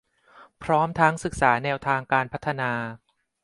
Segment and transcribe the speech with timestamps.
[0.63, 2.71] พร้อมทั้งศึกษาแนวทางการพัฒนา